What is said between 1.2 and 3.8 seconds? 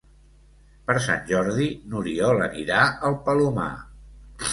Jordi n'Oriol anirà al Palomar.